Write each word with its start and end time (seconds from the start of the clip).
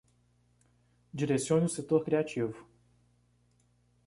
Direcione 1.13 1.65
o 1.67 1.69
setor 1.69 2.03
criativo 2.03 2.67